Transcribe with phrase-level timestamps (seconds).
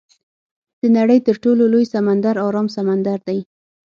[0.81, 3.39] د نړۍ تر ټولو لوی سمندر ارام سمندر دی.